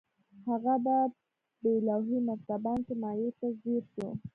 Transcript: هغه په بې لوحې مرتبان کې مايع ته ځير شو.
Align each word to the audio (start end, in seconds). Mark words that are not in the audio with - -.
هغه 0.47 0.73
په 0.85 0.95
بې 1.61 1.73
لوحې 1.87 2.17
مرتبان 2.27 2.79
کې 2.85 2.93
مايع 3.01 3.31
ته 3.39 3.47
ځير 3.61 3.83
شو. 3.93 4.07